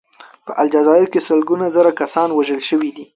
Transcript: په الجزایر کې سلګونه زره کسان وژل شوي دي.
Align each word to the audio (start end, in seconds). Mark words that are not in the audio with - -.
په 0.45 0.51
الجزایر 0.63 1.07
کې 1.13 1.25
سلګونه 1.27 1.65
زره 1.75 1.91
کسان 2.01 2.29
وژل 2.33 2.61
شوي 2.69 2.91
دي. 2.97 3.05